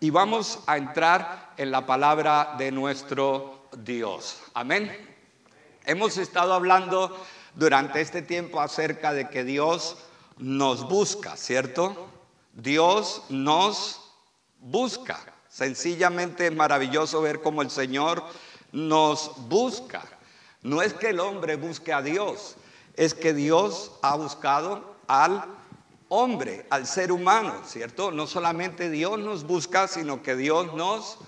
[0.00, 4.38] y vamos a entrar en la palabra de nuestro Dios.
[4.54, 4.90] Amén.
[5.84, 7.16] Hemos estado hablando
[7.54, 9.96] durante este tiempo acerca de que Dios
[10.38, 12.08] nos busca, ¿cierto?
[12.52, 14.00] Dios nos
[14.60, 15.18] busca.
[15.48, 18.22] Sencillamente es maravilloso ver cómo el Señor
[18.70, 20.02] nos busca.
[20.62, 22.56] No es que el hombre busque a Dios,
[22.94, 25.57] es que Dios ha buscado al
[26.08, 28.10] hombre, al ser humano, ¿cierto?
[28.10, 31.18] No solamente Dios nos busca, sino que Dios nos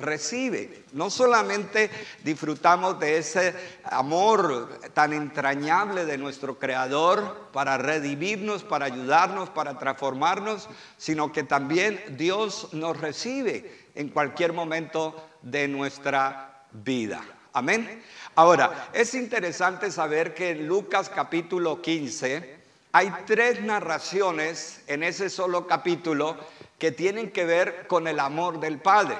[0.00, 0.84] recibe.
[0.92, 1.90] No solamente
[2.24, 3.54] disfrutamos de ese
[3.84, 12.02] amor tan entrañable de nuestro Creador para redimirnos, para ayudarnos, para transformarnos, sino que también
[12.16, 17.22] Dios nos recibe en cualquier momento de nuestra vida.
[17.52, 18.02] Amén.
[18.36, 22.59] Ahora, es interesante saber que en Lucas capítulo 15,
[22.92, 26.36] hay tres narraciones en ese solo capítulo
[26.78, 29.16] que tienen que ver con el amor del Padre.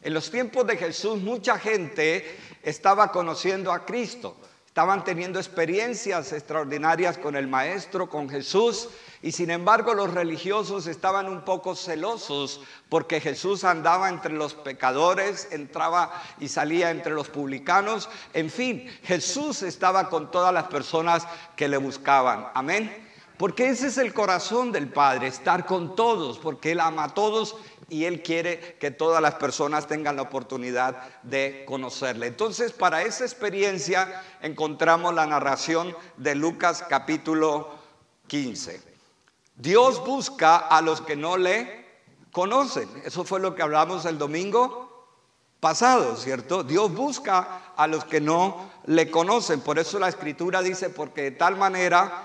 [0.00, 4.36] En los tiempos de Jesús mucha gente estaba conociendo a Cristo,
[4.72, 8.88] estaban teniendo experiencias extraordinarias con el Maestro, con Jesús,
[9.20, 15.48] y sin embargo los religiosos estaban un poco celosos porque Jesús andaba entre los pecadores,
[15.50, 21.68] entraba y salía entre los publicanos, en fin, Jesús estaba con todas las personas que
[21.68, 22.48] le buscaban.
[22.54, 23.10] Amén.
[23.36, 27.56] Porque ese es el corazón del Padre, estar con todos, porque Él ama a todos
[27.88, 32.26] y Él quiere que todas las personas tengan la oportunidad de conocerle.
[32.26, 37.70] Entonces, para esa experiencia encontramos la narración de Lucas capítulo
[38.28, 38.80] 15.
[39.56, 41.82] Dios busca a los que no le
[42.32, 42.88] conocen.
[43.04, 45.06] Eso fue lo que hablamos el domingo
[45.60, 46.64] pasado, ¿cierto?
[46.64, 49.60] Dios busca a los que no le conocen.
[49.60, 52.24] Por eso la escritura dice, porque de tal manera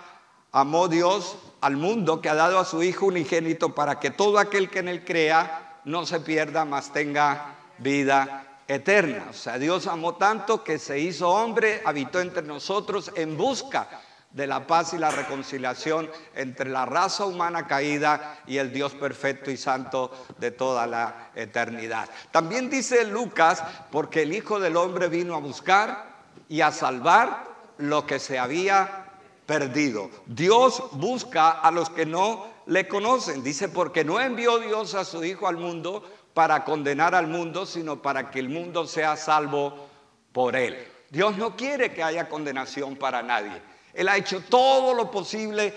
[0.52, 4.69] amó Dios al mundo que ha dado a su Hijo unigénito para que todo aquel
[4.69, 9.27] que en él crea no se pierda, mas tenga vida eterna.
[9.30, 13.88] O sea, Dios amó tanto que se hizo hombre, habitó entre nosotros en busca
[14.31, 19.50] de la paz y la reconciliación entre la raza humana caída y el Dios perfecto
[19.50, 22.09] y santo de toda la eternidad.
[22.31, 26.17] También dice Lucas, porque el Hijo del Hombre vino a buscar
[26.50, 27.47] y a salvar
[27.78, 29.06] lo que se había
[29.47, 30.12] perdido.
[30.28, 33.41] Dios busca a los que no le conocen.
[33.41, 36.03] Dice, porque no envió Dios a su Hijo al mundo
[36.35, 39.88] para condenar al mundo, sino para que el mundo sea salvo
[40.34, 40.78] por él.
[41.09, 43.59] Dios no quiere que haya condenación para nadie.
[43.94, 45.74] Él ha hecho todo lo posible,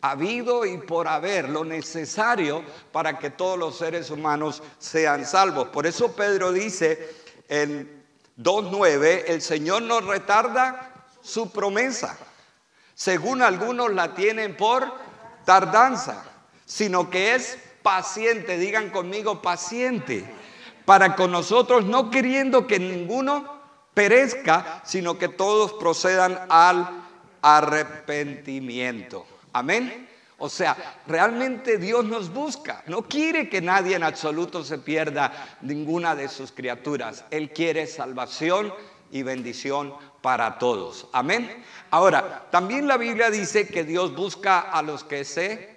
[0.00, 5.68] habido y por haber, lo necesario para que todos los seres humanos sean salvos.
[5.68, 7.14] Por eso Pedro dice
[7.48, 8.02] en
[8.38, 12.18] 2.9, el Señor no retarda su promesa
[13.02, 14.94] según algunos la tienen por
[15.44, 16.22] tardanza,
[16.64, 20.24] sino que es paciente, digan conmigo paciente,
[20.84, 23.60] para con nosotros no queriendo que ninguno
[23.92, 26.88] perezca, sino que todos procedan al
[27.42, 29.26] arrepentimiento.
[29.52, 30.08] Amén.
[30.38, 32.84] O sea, realmente Dios nos busca.
[32.86, 37.24] No quiere que nadie en absoluto se pierda ninguna de sus criaturas.
[37.32, 38.72] Él quiere salvación
[39.10, 41.08] y bendición para todos.
[41.12, 41.62] Amén.
[41.90, 45.76] Ahora, también la Biblia dice que Dios busca a los que se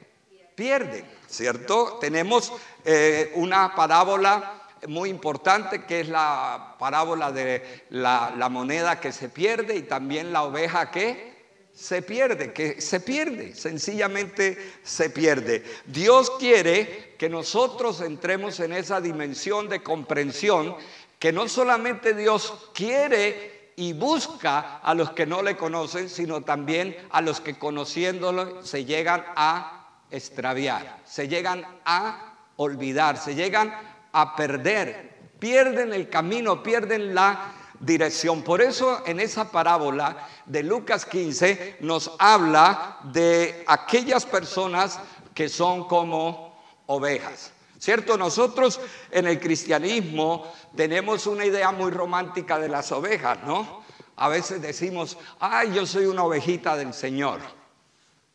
[0.55, 1.97] pierden, ¿cierto?
[1.99, 2.53] Tenemos
[2.85, 9.29] eh, una parábola muy importante que es la parábola de la, la moneda que se
[9.29, 11.35] pierde y también la oveja que
[11.73, 15.63] se pierde, que se pierde, sencillamente se pierde.
[15.85, 20.77] Dios quiere que nosotros entremos en esa dimensión de comprensión
[21.19, 26.95] que no solamente Dios quiere y busca a los que no le conocen, sino también
[27.11, 33.73] a los que conociéndolo se llegan a extraviar, se llegan a olvidar, se llegan
[34.13, 38.41] a perder, pierden el camino, pierden la dirección.
[38.43, 44.99] Por eso en esa parábola de Lucas 15 nos habla de aquellas personas
[45.33, 47.51] que son como ovejas.
[47.85, 48.17] ¿Cierto?
[48.17, 48.81] Nosotros
[49.11, 53.83] en el cristianismo tenemos una idea muy romántica de las ovejas, ¿no?
[54.15, 57.41] A veces decimos, ay, yo soy una ovejita del Señor.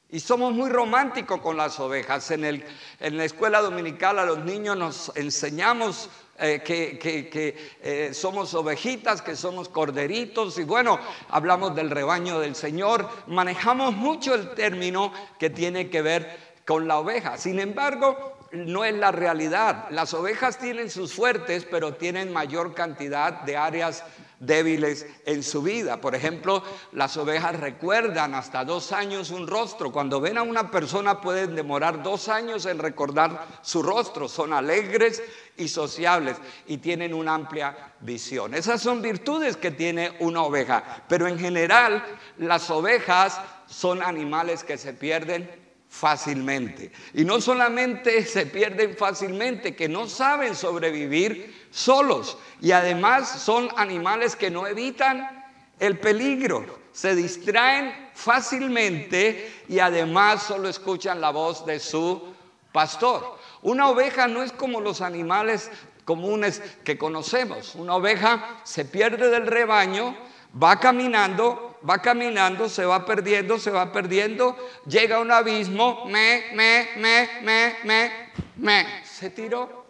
[0.08, 2.30] Y somos muy románticos con las ovejas.
[2.30, 2.64] En, el,
[3.00, 9.34] en la escuela dominical a los niños nos enseñamos eh, que, eh, somos ovejitas, que
[9.34, 10.60] somos corderitos.
[10.60, 13.10] Y bueno, hablamos del rebaño del Señor.
[13.26, 17.36] Manejamos mucho el término que tiene que ver con la oveja.
[17.36, 19.86] Sin embargo, no es la realidad.
[19.90, 24.04] Las ovejas tienen sus fuertes, pero tienen mayor cantidad de áreas
[24.40, 26.00] débiles en su vida.
[26.00, 26.62] Por ejemplo,
[26.92, 29.92] las ovejas recuerdan hasta dos años un rostro.
[29.92, 34.28] Cuando ven a una persona pueden demorar dos años en recordar su rostro.
[34.28, 35.22] Son alegres
[35.56, 36.36] y sociables
[36.66, 38.54] y tienen una amplia visión.
[38.54, 41.04] Esas son virtudes que tiene una oveja.
[41.08, 42.02] Pero en general
[42.38, 45.59] las ovejas son animales que se pierden
[45.90, 46.92] fácilmente.
[47.12, 52.38] Y no solamente se pierden fácilmente, que no saben sobrevivir solos.
[52.60, 55.44] Y además son animales que no evitan
[55.78, 56.78] el peligro.
[56.92, 62.34] Se distraen fácilmente y además solo escuchan la voz de su
[62.72, 63.38] pastor.
[63.62, 65.70] Una oveja no es como los animales
[66.04, 67.74] comunes que conocemos.
[67.74, 70.16] Una oveja se pierde del rebaño,
[70.60, 74.56] va caminando va caminando, se va perdiendo, se va perdiendo,
[74.86, 78.12] llega a un abismo, me, me, me, me, me,
[78.56, 79.86] me, se tiró.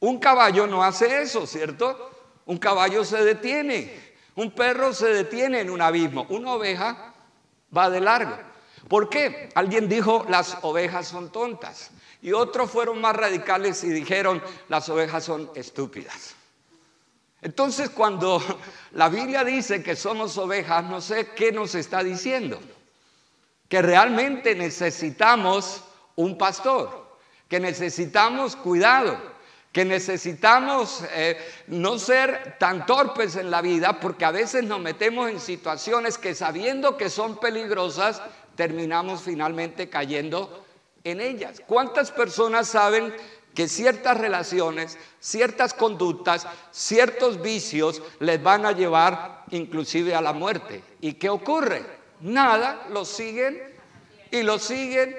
[0.00, 2.10] Un caballo no hace eso, ¿cierto?
[2.46, 7.14] Un caballo se detiene, un perro se detiene en un abismo, una oveja
[7.74, 8.36] va de largo.
[8.88, 9.48] ¿Por qué?
[9.54, 11.90] Alguien dijo, las ovejas son tontas.
[12.20, 16.34] Y otros fueron más radicales y dijeron, las ovejas son estúpidas.
[17.44, 18.42] Entonces cuando
[18.92, 22.58] la Biblia dice que somos ovejas, no sé qué nos está diciendo.
[23.68, 25.84] Que realmente necesitamos
[26.16, 27.18] un pastor,
[27.48, 29.18] que necesitamos cuidado,
[29.72, 31.36] que necesitamos eh,
[31.66, 36.34] no ser tan torpes en la vida, porque a veces nos metemos en situaciones que
[36.34, 38.22] sabiendo que son peligrosas,
[38.54, 40.64] terminamos finalmente cayendo
[41.02, 41.60] en ellas.
[41.66, 43.14] ¿Cuántas personas saben
[43.54, 50.82] que ciertas relaciones, ciertas conductas, ciertos vicios les van a llevar inclusive a la muerte.
[51.00, 51.84] ¿Y qué ocurre?
[52.20, 53.60] Nada, lo siguen
[54.30, 55.16] y lo siguen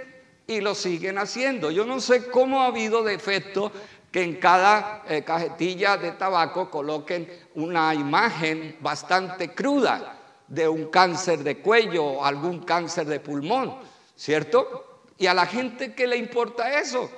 [0.47, 1.71] y lo siguen haciendo.
[1.71, 3.71] Yo no sé cómo ha habido defecto
[4.11, 11.39] que en cada eh, cajetilla de tabaco coloquen una imagen bastante cruda de un cáncer
[11.43, 13.77] de cuello o algún cáncer de pulmón,
[14.15, 15.01] ¿cierto?
[15.17, 17.09] Y a la gente, ¿qué le importa eso?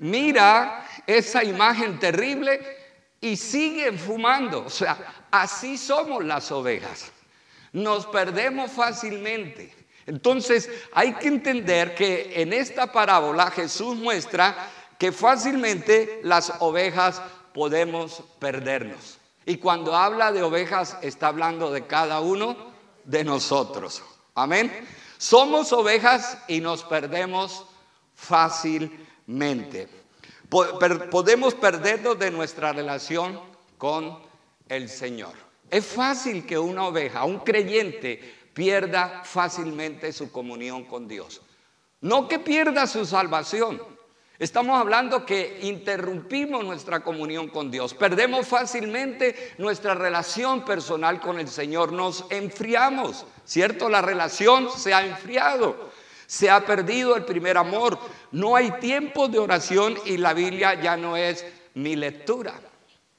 [0.00, 2.60] Mira esa imagen terrible
[3.20, 4.64] y siguen fumando.
[4.64, 7.12] O sea, así somos las ovejas.
[7.72, 9.72] Nos perdemos fácilmente.
[10.06, 14.56] Entonces hay que entender que en esta parábola Jesús muestra
[14.98, 17.22] que fácilmente las ovejas
[17.54, 19.18] podemos perdernos.
[19.46, 22.56] Y cuando habla de ovejas está hablando de cada uno
[23.04, 24.02] de nosotros.
[24.34, 24.86] Amén.
[25.18, 27.66] Somos ovejas y nos perdemos
[28.14, 29.88] fácilmente mente.
[30.48, 33.40] Podemos perdernos de nuestra relación
[33.78, 34.18] con
[34.68, 35.34] el Señor.
[35.70, 38.18] Es fácil que una oveja, un creyente,
[38.52, 41.40] pierda fácilmente su comunión con Dios.
[42.00, 43.80] No que pierda su salvación.
[44.40, 51.48] Estamos hablando que interrumpimos nuestra comunión con Dios, perdemos fácilmente nuestra relación personal con el
[51.48, 53.90] Señor, nos enfriamos, ¿cierto?
[53.90, 55.89] La relación se ha enfriado.
[56.30, 57.98] Se ha perdido el primer amor.
[58.30, 61.44] No hay tiempo de oración y la Biblia ya no es
[61.74, 62.54] mi lectura.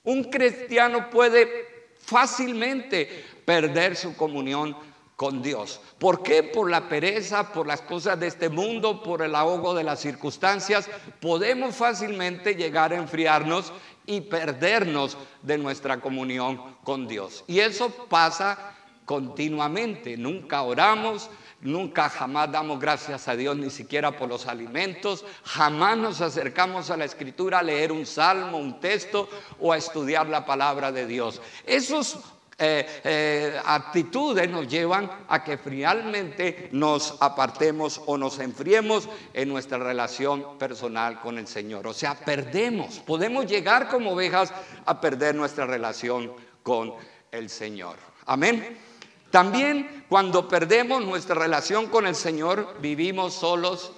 [0.06, 4.78] Un cristiano puede fácilmente perder su comunión
[5.18, 5.81] con Dios.
[6.00, 6.42] ¿Por qué?
[6.42, 10.90] Por la pereza, por las cosas de este mundo, por el ahogo de las circunstancias,
[11.19, 13.74] podemos fácilmente llegar a enfriarnos
[14.06, 17.44] y perdernos de nuestra comunión con Dios.
[17.46, 18.74] Y eso pasa
[19.04, 20.16] continuamente.
[20.16, 21.30] Nunca oramos,
[21.62, 25.24] Nunca jamás damos gracias a Dios ni siquiera por los alimentos.
[25.44, 30.28] Jamás nos acercamos a la escritura a leer un salmo, un texto o a estudiar
[30.28, 31.40] la palabra de Dios.
[31.66, 32.18] Esas
[32.64, 39.78] eh, eh, actitudes nos llevan a que finalmente nos apartemos o nos enfriemos en nuestra
[39.78, 41.88] relación personal con el Señor.
[41.88, 43.00] O sea, perdemos.
[43.00, 44.54] Podemos llegar como ovejas
[44.85, 46.31] a perder nuestra relación
[46.64, 46.94] con
[47.31, 47.97] el Señor.
[48.26, 48.91] Amén.
[49.31, 53.94] También cuando perdemos nuestra relación con el Señor, vivimos solos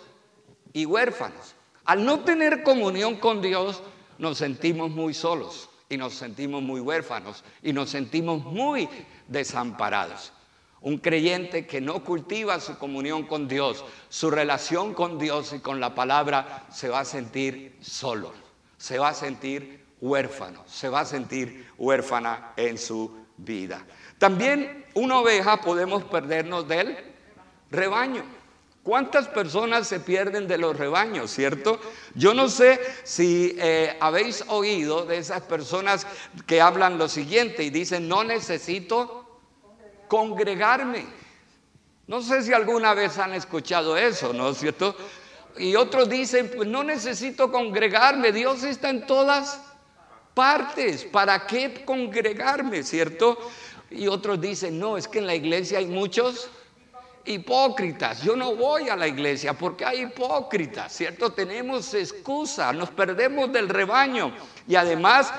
[0.71, 1.55] y huérfanos.
[1.85, 3.81] Al no tener comunión con Dios,
[4.19, 8.87] nos sentimos muy solos y nos sentimos muy huérfanos y nos sentimos muy
[9.27, 10.31] desamparados.
[10.81, 15.79] Un creyente que no cultiva su comunión con Dios, su relación con Dios y con
[15.79, 18.33] la palabra, se va a sentir solo,
[18.77, 23.85] se va a sentir huérfano, se va a sentir huérfana en su vida.
[24.17, 26.97] También una oveja podemos perdernos del
[27.71, 28.23] rebaño.
[28.83, 31.79] ¿Cuántas personas se pierden de los rebaños, cierto?
[32.15, 36.05] Yo no sé si eh, habéis oído de esas personas
[36.45, 39.39] que hablan lo siguiente y dicen, no necesito
[40.09, 41.05] congregarme.
[42.07, 44.97] No sé si alguna vez han escuchado eso, ¿no es cierto?
[45.57, 49.61] Y otros dicen, pues no necesito congregarme, Dios está en todas
[50.33, 51.03] partes.
[51.05, 53.37] ¿Para qué congregarme, cierto?
[53.89, 56.49] Y otros dicen, no, es que en la iglesia hay muchos
[57.25, 58.21] hipócritas.
[58.23, 61.31] Yo no voy a la iglesia porque hay hipócritas, ¿cierto?
[61.31, 64.33] Tenemos excusa, nos perdemos del rebaño.
[64.67, 65.31] Y además,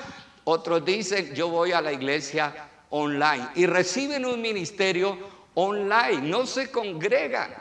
[0.44, 2.54] otros dicen, yo voy a la iglesia
[2.90, 5.18] online y reciben un ministerio
[5.54, 7.54] online, no se congregan,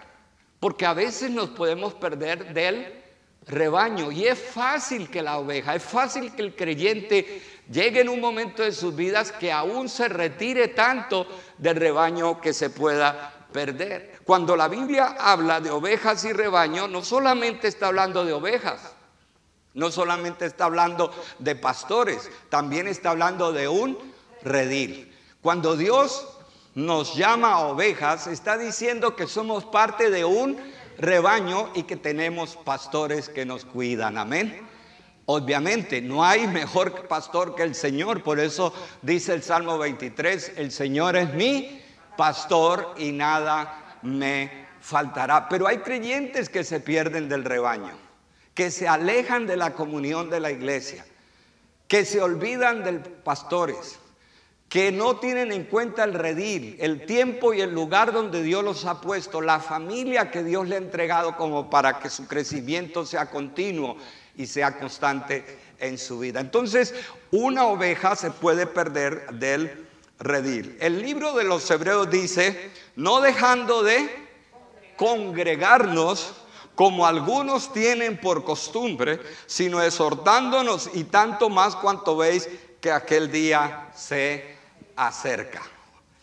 [0.59, 3.02] porque a veces nos podemos perder del
[3.47, 8.19] rebaño y es fácil que la oveja, es fácil que el creyente llegue en un
[8.19, 14.19] momento de sus vidas que aún se retire tanto del rebaño que se pueda perder.
[14.25, 18.93] Cuando la Biblia habla de ovejas y rebaño, no solamente está hablando de ovejas,
[19.73, 23.97] no solamente está hablando de pastores, también está hablando de un
[24.43, 25.13] redil.
[25.41, 26.27] Cuando Dios
[26.75, 30.57] nos llama ovejas, está diciendo que somos parte de un
[30.97, 34.17] rebaño y que tenemos pastores que nos cuidan.
[34.17, 34.67] Amén.
[35.25, 40.71] Obviamente, no hay mejor pastor que el Señor, por eso dice el Salmo 23, el
[40.71, 41.81] Señor es mi
[42.17, 45.47] pastor y nada me faltará.
[45.47, 47.93] Pero hay creyentes que se pierden del rebaño,
[48.53, 51.05] que se alejan de la comunión de la iglesia,
[51.87, 53.99] que se olvidan de pastores,
[54.73, 58.85] que no tienen en cuenta el redil, el tiempo y el lugar donde Dios los
[58.85, 63.29] ha puesto, la familia que Dios le ha entregado como para que su crecimiento sea
[63.29, 63.97] continuo
[64.35, 66.39] y sea constante en su vida.
[66.39, 66.95] Entonces,
[67.29, 69.85] una oveja se puede perder del
[70.17, 70.75] redil.
[70.79, 74.09] El libro de los Hebreos dice, no dejando de
[74.97, 76.33] congregarnos
[76.73, 82.49] como algunos tienen por costumbre, sino exhortándonos y tanto más cuanto veis
[82.81, 84.62] que aquel día se
[84.95, 85.61] acerca.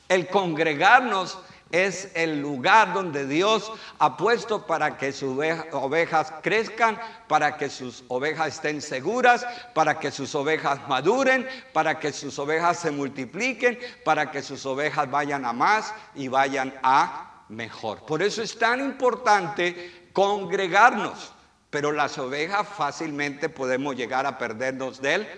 [0.09, 1.39] El congregarnos
[1.71, 5.39] es el lugar donde Dios ha puesto para que sus
[5.73, 6.99] ovejas crezcan,
[7.29, 12.79] para que sus ovejas estén seguras, para que sus ovejas maduren, para que sus ovejas
[12.79, 18.05] se multipliquen, para que sus ovejas vayan a más y vayan a mejor.
[18.05, 21.33] Por eso es tan importante congregarnos,
[21.71, 25.29] pero las ovejas fácilmente podemos llegar a perdernos del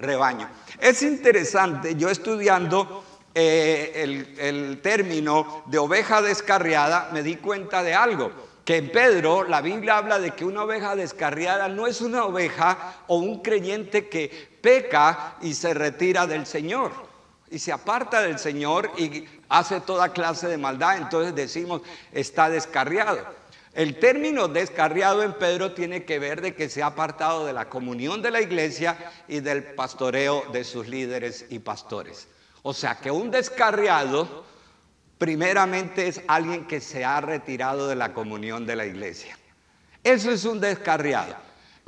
[0.00, 0.48] rebaño.
[0.80, 3.04] Es interesante, yo estudiando
[3.34, 8.32] eh, el, el término de oveja descarriada, me di cuenta de algo
[8.64, 13.02] que en Pedro la Biblia habla de que una oveja descarriada no es una oveja
[13.08, 16.92] o un creyente que peca y se retira del Señor
[17.50, 23.39] y se aparta del Señor y hace toda clase de maldad, entonces decimos está descarriado.
[23.72, 27.68] El término descarriado en Pedro tiene que ver de que se ha apartado de la
[27.68, 28.96] comunión de la iglesia
[29.28, 32.26] y del pastoreo de sus líderes y pastores.
[32.62, 34.44] O sea que un descarriado
[35.18, 39.38] primeramente es alguien que se ha retirado de la comunión de la iglesia.
[40.02, 41.36] Eso es un descarriado,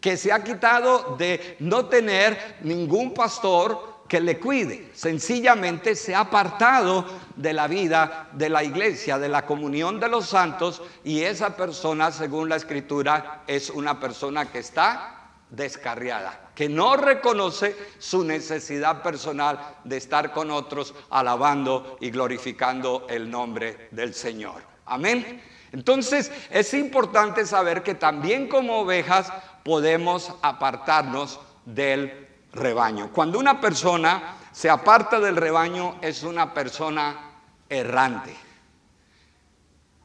[0.00, 4.90] que se ha quitado de no tener ningún pastor que le cuide.
[4.92, 10.26] Sencillamente se ha apartado de la vida de la iglesia, de la comunión de los
[10.26, 16.94] santos, y esa persona, según la escritura, es una persona que está descarriada, que no
[16.98, 24.60] reconoce su necesidad personal de estar con otros alabando y glorificando el nombre del Señor.
[24.84, 25.42] Amén.
[25.72, 29.32] Entonces es importante saber que también como ovejas
[29.64, 33.10] podemos apartarnos del rebaño.
[33.12, 37.32] Cuando una persona se aparta del rebaño es una persona
[37.68, 38.34] errante,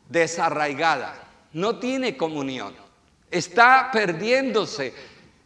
[0.07, 1.13] desarraigada,
[1.53, 2.73] no tiene comunión,
[3.29, 4.93] está perdiéndose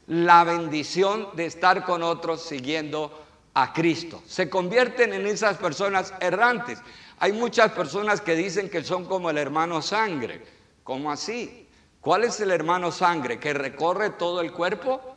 [0.08, 4.22] la bendición de estar con otros siguiendo a Cristo.
[4.26, 6.80] Se convierten en esas personas errantes.
[7.20, 10.44] Hay muchas personas que dicen que son como el hermano sangre.
[10.84, 11.68] ¿Cómo así?
[12.00, 13.40] ¿Cuál es el hermano sangre?
[13.40, 15.11] ¿Que recorre todo el cuerpo?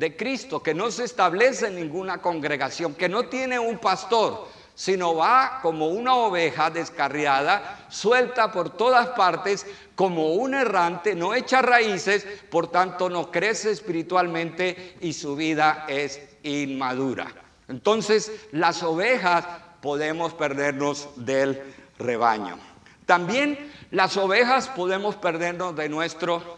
[0.00, 5.14] De Cristo, que no se establece en ninguna congregación, que no tiene un pastor, sino
[5.14, 12.26] va como una oveja descarriada, suelta por todas partes, como un errante, no echa raíces,
[12.50, 17.26] por tanto no crece espiritualmente y su vida es inmadura.
[17.68, 19.44] Entonces las ovejas
[19.82, 21.62] podemos perdernos del
[21.98, 22.58] rebaño.
[23.04, 26.56] También las ovejas podemos perdernos de nuestro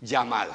[0.00, 0.52] llamado.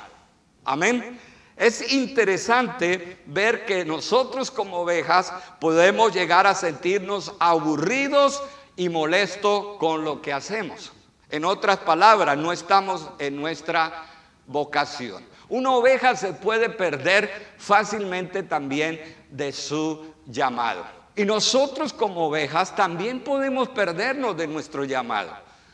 [0.66, 1.18] Amén.
[1.58, 8.44] Es interesante ver que nosotros como ovejas podemos llegar a sentirnos aburridos
[8.76, 10.92] y molestos con lo que hacemos.
[11.32, 14.06] En otras palabras, no estamos en nuestra
[14.46, 15.26] vocación.
[15.50, 20.86] Una oveja se puede perder fácilmente también de su llamado.
[21.16, 25.32] Y nosotros como ovejas también podemos perdernos de nuestro llamado.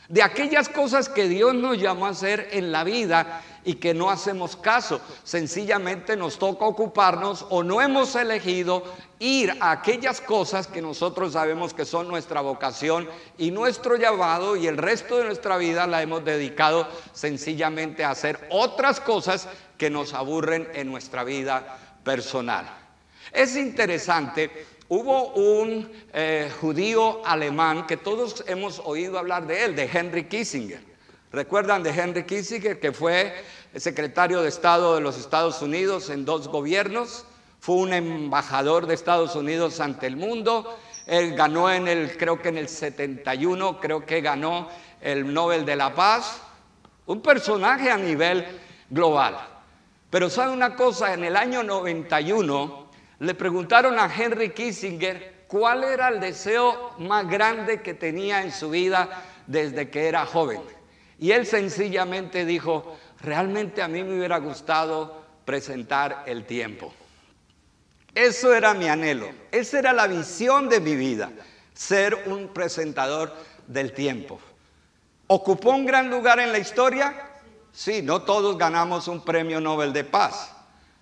[0.08, 4.10] De aquellas cosas que Dios nos llamó a hacer en la vida y que no
[4.10, 5.00] hacemos caso.
[5.22, 8.84] Sencillamente nos toca ocuparnos o no hemos elegido
[9.18, 14.66] ir a aquellas cosas que nosotros sabemos que son nuestra vocación y nuestro llamado y
[14.66, 20.14] el resto de nuestra vida la hemos dedicado sencillamente a hacer otras cosas que nos
[20.14, 22.66] aburren en nuestra vida personal.
[23.32, 29.88] Es interesante Hubo un eh, judío alemán que todos hemos oído hablar de él, de
[29.90, 30.93] Henry Kissinger.
[31.34, 33.34] ¿Recuerdan de Henry Kissinger que fue
[33.74, 37.26] secretario de Estado de los Estados Unidos en dos gobiernos?
[37.58, 40.78] Fue un embajador de Estados Unidos ante el mundo.
[41.08, 44.68] Él ganó en el, creo que en el 71, creo que ganó
[45.00, 46.40] el Nobel de la Paz.
[47.06, 48.46] Un personaje a nivel
[48.88, 49.36] global.
[50.10, 56.10] Pero sabe una cosa, en el año 91 le preguntaron a Henry Kissinger cuál era
[56.10, 59.08] el deseo más grande que tenía en su vida
[59.48, 60.60] desde que era joven.
[61.18, 66.92] Y él sencillamente dijo, realmente a mí me hubiera gustado presentar el tiempo.
[68.14, 71.32] Eso era mi anhelo, esa era la visión de mi vida,
[71.72, 73.34] ser un presentador
[73.66, 74.40] del tiempo.
[75.26, 77.30] ¿Ocupó un gran lugar en la historia?
[77.72, 80.52] Sí, no todos ganamos un premio Nobel de Paz,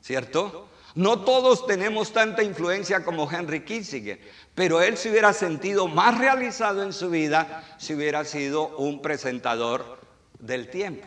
[0.00, 0.68] ¿cierto?
[0.94, 4.20] No todos tenemos tanta influencia como Henry Kissinger,
[4.54, 10.01] pero él se hubiera sentido más realizado en su vida si hubiera sido un presentador
[10.42, 11.06] del tiempo.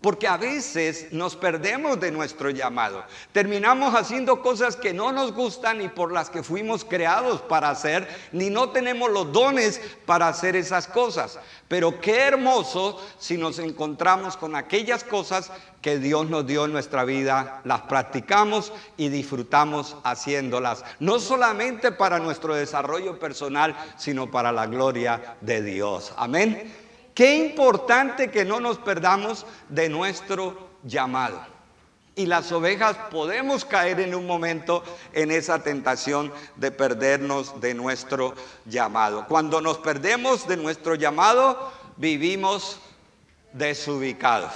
[0.00, 3.04] Porque a veces nos perdemos de nuestro llamado.
[3.30, 8.08] Terminamos haciendo cosas que no nos gustan y por las que fuimos creados para hacer,
[8.32, 11.38] ni no tenemos los dones para hacer esas cosas.
[11.68, 17.04] Pero qué hermoso si nos encontramos con aquellas cosas que Dios nos dio en nuestra
[17.04, 20.84] vida, las practicamos y disfrutamos haciéndolas.
[20.98, 26.12] No solamente para nuestro desarrollo personal, sino para la gloria de Dios.
[26.16, 26.82] Amén.
[27.14, 31.40] Qué importante que no nos perdamos de nuestro llamado.
[32.14, 38.34] Y las ovejas podemos caer en un momento en esa tentación de perdernos de nuestro
[38.66, 39.26] llamado.
[39.28, 42.78] Cuando nos perdemos de nuestro llamado, vivimos
[43.52, 44.52] desubicados.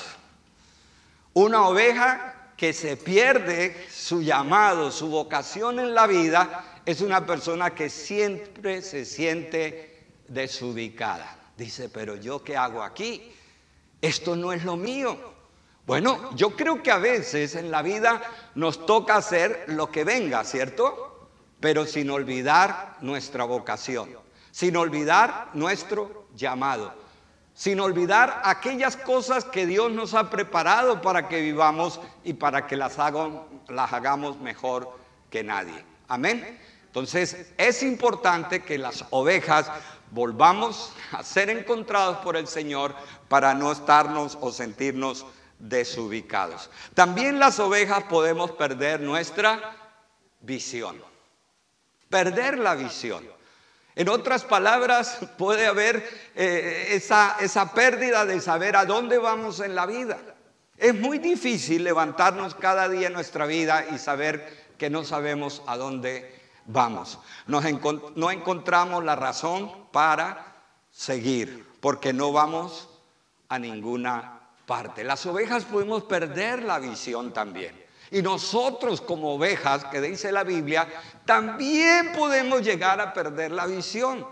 [1.33, 7.75] Una oveja que se pierde su llamado, su vocación en la vida, es una persona
[7.75, 11.46] que siempre se siente desubicada.
[11.56, 13.32] Dice, pero yo qué hago aquí?
[14.00, 15.16] Esto no es lo mío.
[15.86, 18.21] Bueno, yo creo que a veces en la vida
[18.54, 21.28] nos toca hacer lo que venga, ¿cierto?
[21.60, 24.10] Pero sin olvidar nuestra vocación,
[24.50, 26.92] sin olvidar nuestro llamado,
[27.54, 32.76] sin olvidar aquellas cosas que Dios nos ha preparado para que vivamos y para que
[32.76, 32.99] las,
[33.69, 34.90] las hagamos mejor
[35.30, 35.84] que nadie.
[36.08, 36.58] Amén.
[36.86, 39.71] Entonces es importante que las ovejas
[40.10, 42.95] volvamos a ser encontrados por el Señor
[43.28, 45.26] para no estarnos o sentirnos
[45.58, 46.71] desubicados.
[46.95, 49.76] También las ovejas podemos perder nuestra
[50.40, 51.02] visión.
[52.08, 53.25] Perder la visión.
[53.95, 59.75] En otras palabras, puede haber eh, esa, esa pérdida de saber a dónde vamos en
[59.75, 60.19] la vida.
[60.76, 65.78] Es muy difícil levantarnos cada día en nuestra vida y saber que no sabemos a
[65.78, 66.36] dónde
[66.67, 67.19] vamos.
[67.47, 70.55] no encontramos la razón para
[70.91, 72.89] seguir, porque no vamos
[73.49, 75.05] a ninguna parte.
[75.05, 77.87] Las ovejas podemos perder la visión también.
[78.11, 80.89] Y nosotros como ovejas, que dice la Biblia,
[81.25, 84.26] también podemos llegar a perder la visión.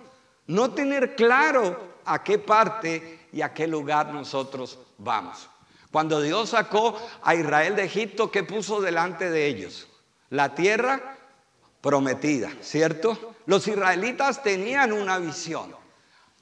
[0.46, 5.48] No tener claro a qué parte y a qué lugar nosotros vamos.
[5.90, 9.88] Cuando Dios sacó a Israel de Egipto, ¿qué puso delante de ellos?
[10.30, 11.13] La tierra
[11.84, 13.34] prometida, ¿cierto?
[13.44, 15.76] Los israelitas tenían una visión.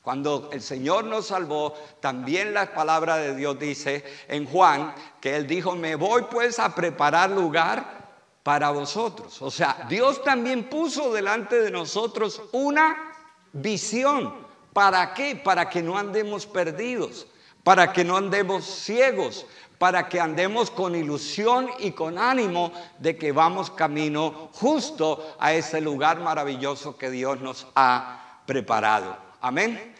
[0.01, 5.49] Cuando el Señor nos salvó, también la palabra de Dios dice en Juan que Él
[5.49, 8.13] dijo, me voy pues a preparar lugar
[8.45, 9.43] para vosotros.
[9.43, 13.13] O sea, Dios también puso delante de nosotros una
[13.53, 14.33] visión.
[14.73, 15.35] ¿Para qué?
[15.35, 17.27] Para que no andemos perdidos,
[17.65, 19.45] para que no andemos ciegos,
[19.83, 25.81] para que andemos con ilusión y con ánimo de que vamos camino justo a ese
[25.81, 29.17] lugar maravilloso que Dios nos ha preparado.
[29.41, 29.93] Amén.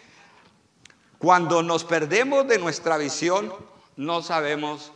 [1.19, 3.53] Cuando nos perdemos de nuestra visión,
[3.97, 4.93] no sabemos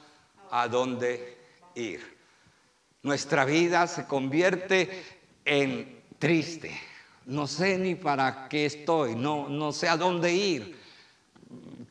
[0.53, 1.37] a dónde
[1.75, 2.16] ir.
[3.03, 5.05] Nuestra vida se convierte
[5.44, 6.81] en triste.
[7.25, 10.79] No sé ni para qué estoy, no, no sé a dónde ir.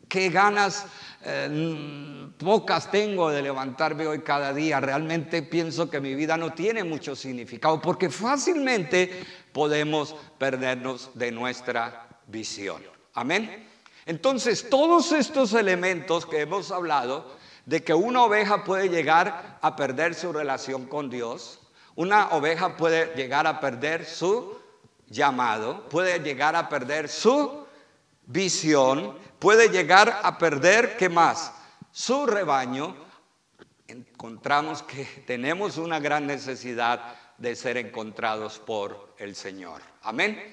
[0.07, 0.85] Qué ganas
[1.25, 4.79] eh, pocas tengo de levantarme hoy cada día.
[4.79, 12.07] Realmente pienso que mi vida no tiene mucho significado porque fácilmente podemos perdernos de nuestra
[12.27, 12.83] visión.
[13.13, 13.67] Amén.
[14.05, 17.35] Entonces, todos estos elementos que hemos hablado
[17.65, 21.59] de que una oveja puede llegar a perder su relación con Dios,
[21.95, 24.57] una oveja puede llegar a perder su
[25.07, 27.65] llamado, puede llegar a perder su
[28.27, 31.53] visión, puede llegar a perder, ¿qué más?
[31.91, 32.95] Su rebaño.
[33.87, 39.83] Encontramos que tenemos una gran necesidad de ser encontrados por el Señor.
[40.01, 40.51] Amén.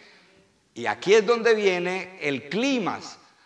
[0.74, 3.00] Y aquí es donde viene el clima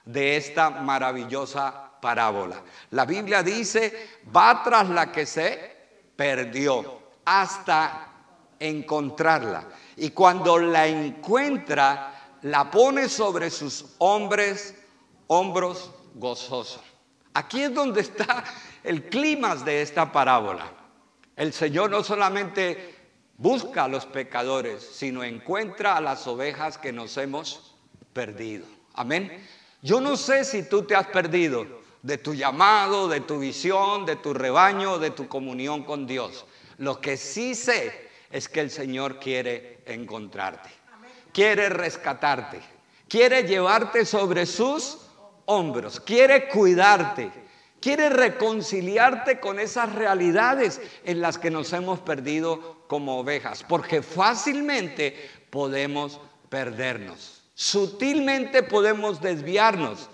[0.04, 2.60] de esta maravillosa parábola.
[2.90, 5.76] La Biblia dice, va tras la que se
[6.16, 8.08] perdió hasta
[8.58, 9.68] encontrarla.
[9.96, 14.74] Y cuando la encuentra, la pone sobre sus hombres,
[15.26, 16.80] hombros gozosos.
[17.34, 18.44] Aquí es donde está
[18.82, 20.72] el clima de esta parábola.
[21.36, 22.94] El Señor no solamente
[23.36, 27.74] busca a los pecadores, sino encuentra a las ovejas que nos hemos
[28.12, 28.64] perdido.
[28.94, 29.46] Amén.
[29.82, 31.66] Yo no sé si tú te has perdido
[32.02, 36.46] de tu llamado, de tu visión, de tu rebaño, de tu comunión con Dios.
[36.78, 40.70] Lo que sí sé es que el Señor quiere encontrarte,
[41.32, 42.60] quiere rescatarte,
[43.08, 45.05] quiere llevarte sobre sus
[45.46, 47.30] hombros, quiere cuidarte,
[47.80, 55.30] quiere reconciliarte con esas realidades en las que nos hemos perdido como ovejas, porque fácilmente
[55.50, 60.08] podemos perdernos, sutilmente podemos desviarnos,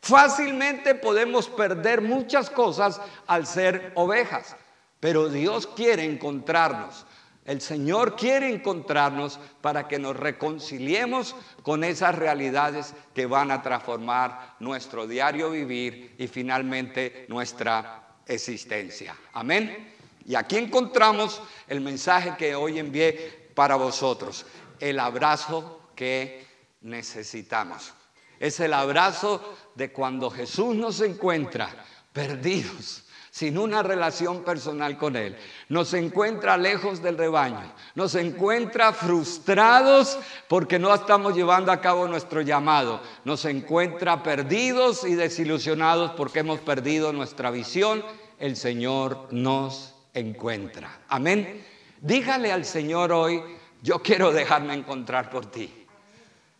[0.00, 4.56] fácilmente podemos perder muchas cosas al ser ovejas,
[5.00, 7.06] pero Dios quiere encontrarnos.
[7.44, 14.54] El Señor quiere encontrarnos para que nos reconciliemos con esas realidades que van a transformar
[14.60, 19.16] nuestro diario vivir y finalmente nuestra existencia.
[19.32, 19.92] Amén.
[20.24, 24.46] Y aquí encontramos el mensaje que hoy envié para vosotros,
[24.78, 26.46] el abrazo que
[26.82, 27.92] necesitamos.
[28.38, 33.01] Es el abrazo de cuando Jesús nos encuentra perdidos,
[33.32, 35.34] sin una relación personal con Él.
[35.70, 40.18] Nos encuentra lejos del rebaño, nos encuentra frustrados
[40.48, 46.60] porque no estamos llevando a cabo nuestro llamado, nos encuentra perdidos y desilusionados porque hemos
[46.60, 48.04] perdido nuestra visión.
[48.38, 51.00] El Señor nos encuentra.
[51.08, 51.64] Amén.
[52.02, 53.42] Dígale al Señor hoy,
[53.80, 55.86] yo quiero dejarme encontrar por ti.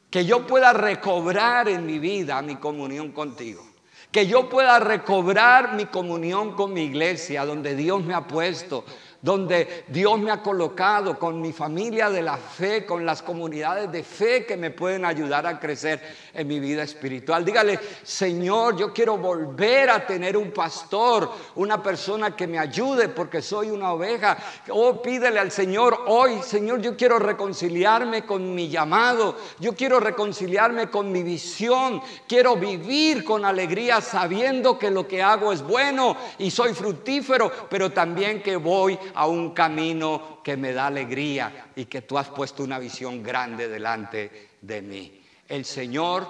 [0.09, 3.72] Que yo pueda recobrar en mi vida mi comunión contigo
[4.13, 8.85] que yo pueda recobrar mi comunión con mi iglesia, donde Dios me ha puesto,
[9.23, 14.03] donde Dios me ha colocado con mi familia de la fe, con las comunidades de
[14.03, 16.03] fe que me pueden ayudar a crecer
[16.35, 17.45] en mi vida espiritual.
[17.45, 23.41] Dígale, Señor, yo quiero volver a tener un pastor, una persona que me ayude porque
[23.41, 24.37] soy una oveja.
[24.71, 30.91] Oh, pídele al Señor hoy, Señor, yo quiero reconciliarme con mi llamado, yo quiero reconciliarme
[30.91, 36.51] con mi visión, quiero vivir con alegría sabiendo que lo que hago es bueno y
[36.51, 42.03] soy fructífero, pero también que voy a un camino que me da alegría y que
[42.03, 45.23] tú has puesto una visión grande delante de mí.
[45.49, 46.27] El Señor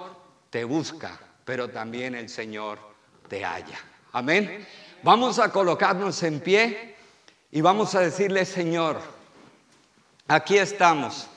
[0.49, 2.79] te busca, pero también el Señor
[3.27, 3.79] te halla.
[4.11, 4.67] Amén.
[5.01, 6.95] Vamos a colocarnos en pie
[7.51, 8.99] y vamos a decirle, Señor,
[10.27, 11.27] aquí estamos.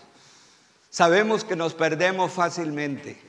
[0.91, 3.21] Sabemos que nos perdemos fácilmente,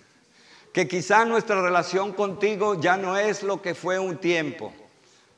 [0.71, 4.73] que quizá nuestra relación contigo ya no es lo que fue un tiempo,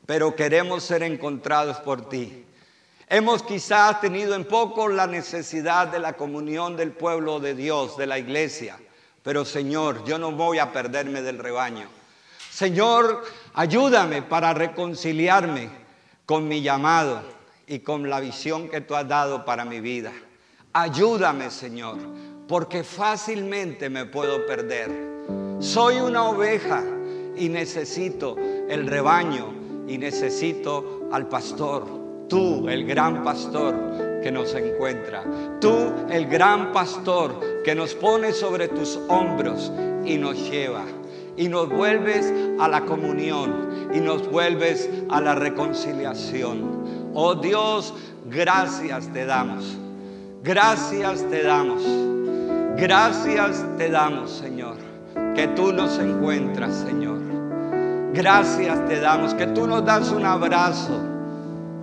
[0.06, 2.46] pero queremos ser encontrados por ti.
[3.12, 8.06] Hemos quizás tenido en poco la necesidad de la comunión del pueblo de Dios, de
[8.06, 8.78] la iglesia.
[9.24, 11.88] Pero Señor, yo no voy a perderme del rebaño.
[12.52, 13.24] Señor,
[13.56, 15.72] ayúdame para reconciliarme
[16.28, 17.24] con mi llamado
[17.66, 20.12] y con la visión que tú has dado para mi vida.
[20.74, 21.98] Ayúdame, Señor,
[22.48, 24.92] porque fácilmente me puedo perder.
[25.60, 26.84] Soy una oveja
[27.36, 29.52] y necesito el rebaño
[29.88, 31.99] y necesito al pastor.
[32.30, 33.74] Tú, el gran pastor
[34.22, 35.24] que nos encuentra.
[35.60, 39.72] Tú, el gran pastor que nos pone sobre tus hombros
[40.06, 40.84] y nos lleva.
[41.36, 47.12] Y nos vuelves a la comunión y nos vuelves a la reconciliación.
[47.16, 47.96] Oh Dios,
[48.30, 49.76] gracias te damos.
[50.44, 51.82] Gracias te damos.
[52.78, 54.76] Gracias te damos, Señor.
[55.36, 57.20] Que tú nos encuentras, Señor.
[58.14, 59.34] Gracias te damos.
[59.34, 61.09] Que tú nos das un abrazo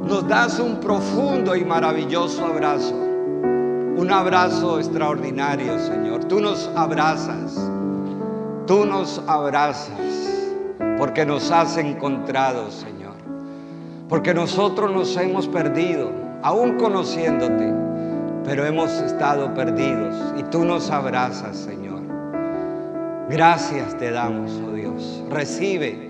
[0.06, 2.94] nos das un profundo y maravilloso abrazo.
[2.94, 6.24] Un abrazo extraordinario, Señor.
[6.24, 7.54] Tú nos abrazas.
[8.66, 9.98] Tú nos abrazas
[10.98, 13.14] porque nos has encontrado, Señor.
[14.08, 16.10] Porque nosotros nos hemos perdido,
[16.42, 17.72] aún conociéndote,
[18.44, 22.00] pero hemos estado perdidos y tú nos abrazas, Señor.
[23.28, 25.24] Gracias te damos, oh Dios.
[25.30, 26.06] Recibe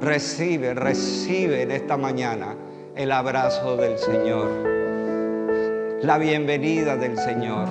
[0.00, 2.56] Recibe, recibe en esta mañana
[3.00, 4.46] el abrazo del Señor,
[6.02, 7.66] la bienvenida del Señor,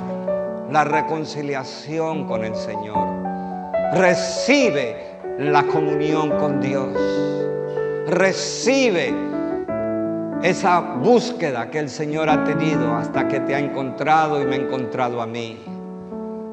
[0.72, 3.08] la reconciliación con el Señor.
[3.94, 4.98] Recibe
[5.38, 6.98] la comunión con Dios.
[8.08, 9.14] Recibe
[10.42, 14.60] esa búsqueda que el Señor ha tenido hasta que te ha encontrado y me ha
[14.60, 15.60] encontrado a mí.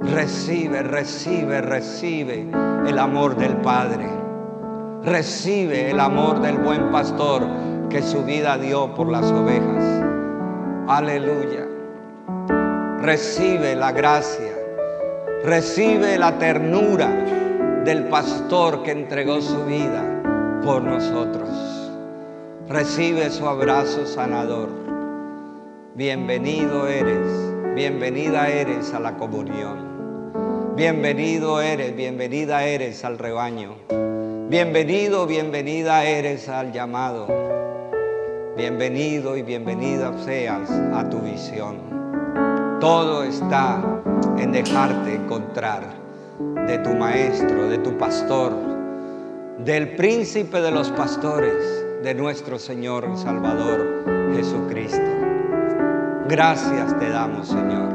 [0.03, 2.47] Recibe, recibe, recibe
[2.87, 4.07] el amor del Padre.
[5.03, 7.47] Recibe el amor del buen pastor
[7.89, 10.05] que su vida dio por las ovejas.
[10.89, 11.67] Aleluya.
[13.01, 14.53] Recibe la gracia.
[15.45, 17.09] Recibe la ternura
[17.85, 20.03] del pastor que entregó su vida
[20.65, 21.49] por nosotros.
[22.69, 24.69] Recibe su abrazo sanador.
[25.95, 27.29] Bienvenido eres,
[27.75, 30.75] bienvenida eres a la comunión.
[30.75, 33.77] Bienvenido eres, bienvenida eres al rebaño.
[34.49, 37.27] Bienvenido, bienvenida eres al llamado.
[38.57, 41.77] Bienvenido y bienvenida seas a tu visión.
[42.81, 43.83] Todo está
[44.39, 45.83] en dejarte encontrar
[46.67, 48.55] de tu maestro, de tu pastor,
[49.59, 55.11] del príncipe de los pastores, de nuestro Señor y Salvador Jesucristo.
[56.27, 57.93] Gracias te damos, Señor,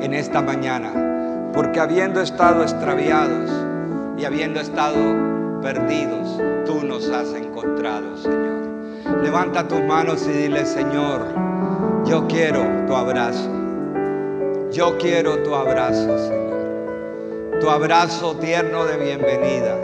[0.00, 3.50] en esta mañana, porque habiendo estado extraviados
[4.16, 8.67] y habiendo estado perdidos, tú nos has encontrado, Señor.
[9.22, 11.22] Levanta tus manos y dile, Señor,
[12.04, 13.50] yo quiero tu abrazo.
[14.70, 17.58] Yo quiero tu abrazo, Señor.
[17.60, 19.76] Tu abrazo tierno de bienvenida.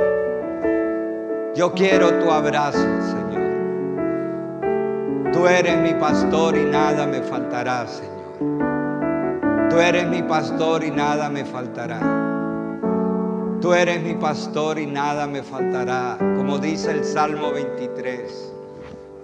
[1.57, 3.25] Yo quiero tu abrazo, Señor.
[5.33, 8.15] Tú eres mi pastor y nada me faltará, Señor.
[9.71, 11.99] Tú eres mi pastor y nada me faltará.
[13.61, 16.19] Tú eres mi pastor y nada me faltará.
[16.37, 18.54] Como dice el Salmo 23.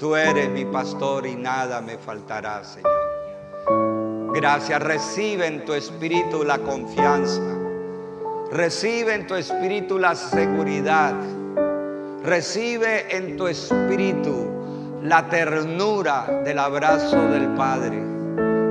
[0.00, 4.32] Tú eres mi pastor y nada me faltará, Señor.
[4.34, 4.82] Gracias.
[4.82, 7.42] Recibe en tu espíritu la confianza.
[8.50, 11.12] Recibe en tu espíritu la seguridad.
[12.24, 14.48] Recibe en tu espíritu
[15.02, 18.02] la ternura del abrazo del Padre,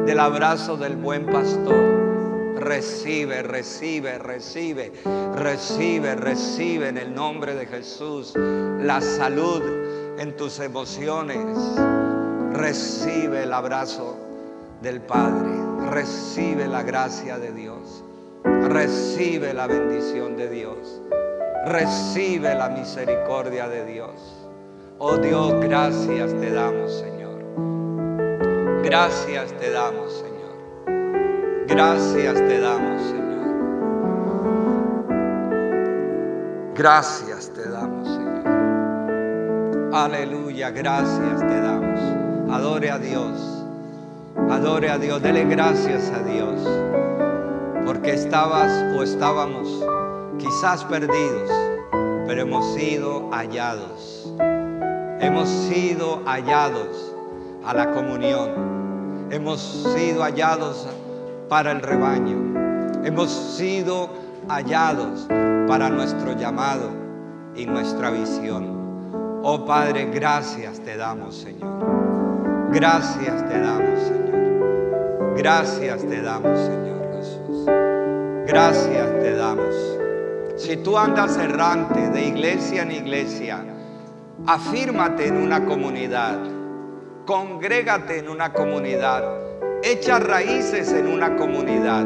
[0.08, 2.58] del abrazo del buen pastor.
[2.60, 4.92] Recibe, recibe, recibe,
[5.36, 9.88] recibe, recibe en el nombre de Jesús la salud
[10.20, 11.58] en tus emociones.
[12.52, 14.18] Recibe el abrazo
[14.82, 15.50] del Padre.
[15.90, 18.04] Recibe la gracia de Dios.
[18.44, 21.02] Recibe la bendición de Dios.
[21.66, 24.12] Recibe la misericordia de Dios.
[24.98, 27.40] Oh Dios, gracias te damos, Señor.
[28.84, 31.66] Gracias te damos, Señor.
[31.68, 33.20] Gracias te damos, Señor.
[36.76, 37.38] Gracias.
[39.91, 41.99] Aleluya, gracias te damos.
[42.52, 43.65] Adore a Dios.
[44.52, 45.19] Adore a Dios.
[45.19, 46.62] Dele gracias a Dios.
[47.88, 49.84] Porque estabas o estábamos
[50.38, 51.49] quizás perdidos,
[52.28, 54.32] pero hemos sido hallados.
[55.21, 57.15] Hemos sido hallados
[57.65, 59.28] a la comunión.
[59.32, 59.60] Hemos
[59.95, 60.88] sido hallados
[61.47, 62.38] para el rebaño.
[63.04, 64.12] Hemos sido
[64.47, 65.25] hallados
[65.67, 66.91] para nuestro llamado
[67.56, 68.79] y nuestra visión.
[69.41, 72.69] Oh Padre, gracias te damos, Señor.
[72.71, 75.34] Gracias te damos, Señor.
[75.38, 77.65] Gracias te damos, Señor Jesús.
[78.45, 79.75] Gracias te damos.
[80.58, 83.63] Si tú andas errante de iglesia en iglesia,
[84.45, 86.38] afírmate en una comunidad,
[87.25, 89.23] congrégate en una comunidad,
[89.82, 92.06] echa raíces en una comunidad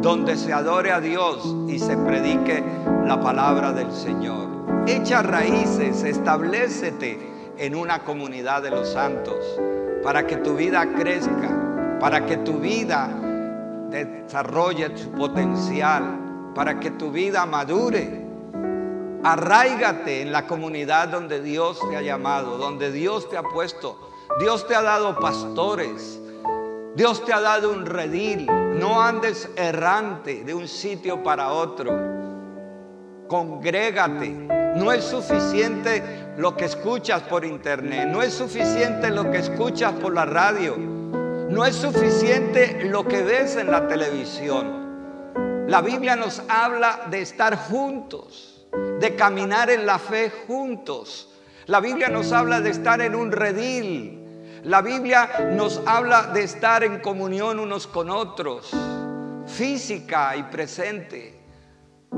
[0.00, 2.64] donde se adore a Dios y se predique
[3.04, 4.57] la palabra del Señor.
[4.88, 7.18] Echa raíces, establecete
[7.58, 9.36] en una comunidad de los santos
[10.02, 13.10] para que tu vida crezca, para que tu vida
[13.90, 18.24] desarrolle su potencial, para que tu vida madure.
[19.22, 24.08] Arraígate en la comunidad donde Dios te ha llamado, donde Dios te ha puesto.
[24.40, 26.18] Dios te ha dado pastores.
[26.96, 28.46] Dios te ha dado un redil.
[28.46, 32.17] No andes errante de un sitio para otro.
[33.28, 34.30] Congrégate.
[34.76, 38.08] No es suficiente lo que escuchas por internet.
[38.08, 40.76] No es suficiente lo que escuchas por la radio.
[40.76, 45.66] No es suficiente lo que ves en la televisión.
[45.68, 48.66] La Biblia nos habla de estar juntos,
[49.00, 51.28] de caminar en la fe juntos.
[51.66, 54.60] La Biblia nos habla de estar en un redil.
[54.64, 58.70] La Biblia nos habla de estar en comunión unos con otros,
[59.46, 61.37] física y presente.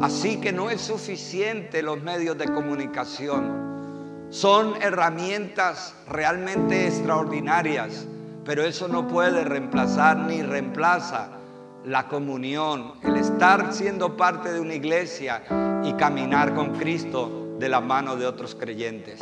[0.01, 4.29] Así que no es suficiente los medios de comunicación.
[4.31, 8.07] Son herramientas realmente extraordinarias,
[8.45, 11.31] pero eso no puede reemplazar ni reemplaza
[11.85, 15.43] la comunión, el estar siendo parte de una iglesia
[15.85, 19.21] y caminar con Cristo de la mano de otros creyentes.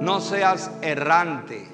[0.00, 1.68] No seas errante,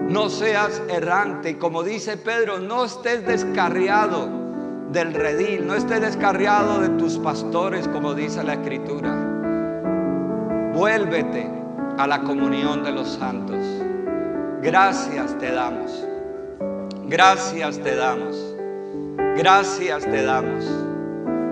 [0.00, 1.56] no seas errante.
[1.56, 4.49] Como dice Pedro, no estés descarriado
[4.92, 9.14] del redil, no estés descarriado de tus pastores, como dice la Escritura.
[10.74, 11.48] Vuélvete
[11.96, 13.64] a la comunión de los santos.
[14.62, 16.06] Gracias te damos.
[17.06, 18.56] Gracias te damos.
[19.36, 20.64] Gracias te damos.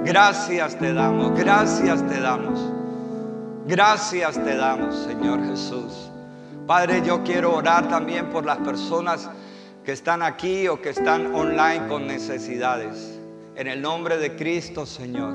[0.04, 1.38] Gracias te damos.
[1.38, 2.72] Gracias te damos.
[3.66, 6.10] Gracias te damos, Señor Jesús.
[6.66, 9.28] Padre, yo quiero orar también por las personas
[9.84, 13.17] que están aquí o que están online con necesidades.
[13.58, 15.34] En el nombre de Cristo, Señor.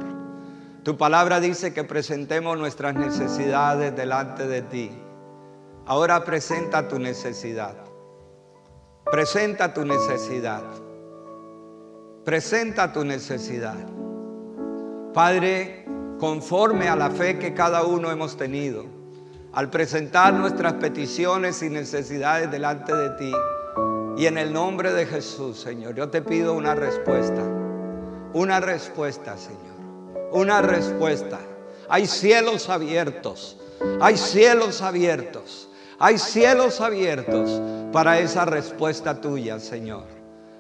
[0.84, 4.90] Tu palabra dice que presentemos nuestras necesidades delante de ti.
[5.86, 7.76] Ahora presenta tu necesidad.
[9.12, 10.64] Presenta tu necesidad.
[12.24, 13.76] Presenta tu necesidad.
[15.14, 15.86] Padre,
[16.18, 18.86] conforme a la fe que cada uno hemos tenido,
[19.52, 23.34] al presentar nuestras peticiones y necesidades delante de ti,
[24.16, 27.63] y en el nombre de Jesús, Señor, yo te pido una respuesta.
[28.34, 30.30] Una respuesta, Señor.
[30.32, 31.40] Una respuesta.
[31.88, 33.58] Hay cielos abiertos.
[34.02, 35.70] Hay cielos abiertos.
[36.00, 40.06] Hay cielos abiertos para esa respuesta tuya, Señor.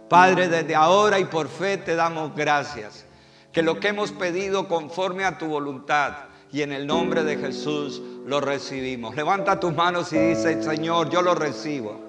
[0.07, 3.05] Padre, desde ahora y por fe te damos gracias.
[3.51, 6.13] Que lo que hemos pedido conforme a tu voluntad
[6.51, 9.15] y en el nombre de Jesús lo recibimos.
[9.15, 11.99] Levanta tus manos y dice, Señor, yo lo recibo.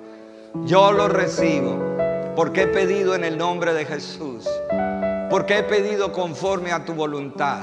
[0.66, 1.81] Yo lo recibo.
[2.37, 4.46] Porque he pedido en el nombre de Jesús.
[5.35, 7.62] Porque he pedido conforme a tu voluntad.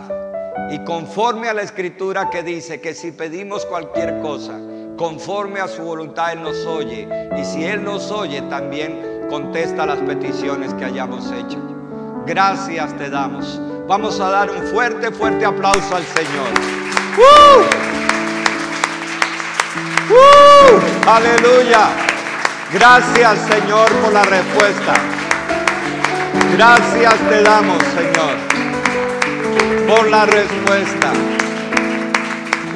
[0.71, 4.59] Y conforme a la escritura que dice que si pedimos cualquier cosa,
[4.97, 7.07] conforme a su voluntad, Él nos oye.
[7.39, 11.59] Y si Él nos oye, también contesta las peticiones que hayamos hecho.
[12.25, 13.57] Gracias te damos.
[13.87, 16.49] Vamos a dar un fuerte, fuerte aplauso al Señor.
[17.17, 17.61] ¡Uh!
[20.13, 21.09] ¡Uh!
[21.09, 21.87] Aleluya.
[22.73, 25.20] Gracias Señor por la respuesta.
[26.53, 28.35] Gracias te damos Señor
[29.87, 31.11] por la respuesta.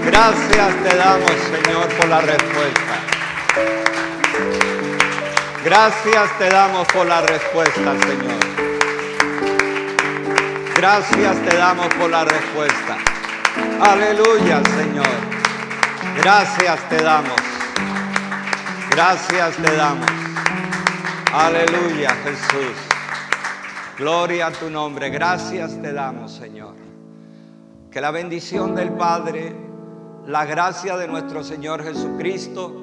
[0.05, 2.95] Gracias te damos Señor por la respuesta.
[5.63, 8.45] Gracias te damos por la respuesta Señor.
[10.75, 12.97] Gracias te damos por la respuesta.
[13.81, 15.07] Aleluya, Señor.
[16.17, 17.41] Gracias te damos.
[18.91, 20.09] Gracias te damos.
[21.33, 22.84] Aleluya, Jesús.
[23.97, 25.09] Gloria a tu nombre.
[25.09, 26.75] Gracias te damos, Señor.
[27.89, 29.55] Que la bendición del Padre,
[30.27, 32.75] la gracia de nuestro Señor Jesucristo,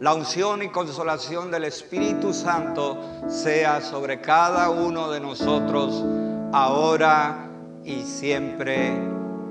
[0.00, 6.04] la unción y consolación del Espíritu Santo sea sobre cada uno de nosotros
[6.52, 7.50] ahora
[7.84, 8.98] y siempre.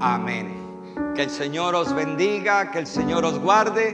[0.01, 1.13] Amén.
[1.15, 3.93] Que el Señor os bendiga, que el Señor os guarde,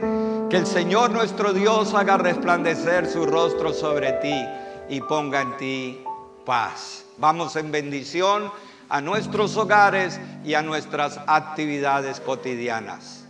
[0.50, 4.44] que el Señor nuestro Dios haga resplandecer su rostro sobre ti
[4.88, 6.04] y ponga en ti
[6.44, 7.04] paz.
[7.18, 8.50] Vamos en bendición
[8.88, 13.24] a nuestros hogares y a nuestras actividades cotidianas.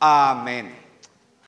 [0.00, 0.81] Amén.